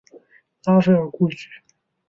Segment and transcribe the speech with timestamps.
[0.63, 1.47] 拉斐尔故居。